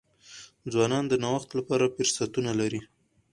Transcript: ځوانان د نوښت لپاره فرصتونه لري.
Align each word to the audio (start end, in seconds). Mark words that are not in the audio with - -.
ځوانان 0.71 1.05
د 1.07 1.13
نوښت 1.23 1.49
لپاره 1.59 1.91
فرصتونه 1.95 2.51
لري. 2.59 2.81